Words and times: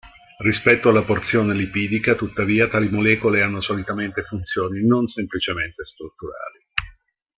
Rispetto 0.39 0.89
alla 0.89 1.03
porzione 1.03 1.53
lipidica, 1.53 2.15
tuttavia, 2.15 2.67
tali 2.67 2.89
molecole 2.89 3.43
hanno 3.43 3.61
solitamente 3.61 4.23
funzioni 4.23 4.83
non 4.83 5.05
semplicemente 5.05 5.85
strutturali. 5.85 6.65